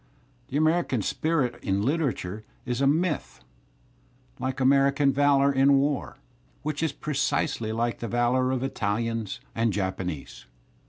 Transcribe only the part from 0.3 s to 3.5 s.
The American spirit in liter atur e is a myth,